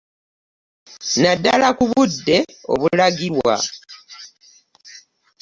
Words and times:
Naddala 1.21 1.67
ku 1.77 1.85
budde 1.91 2.37
obulagirwa 2.73 3.55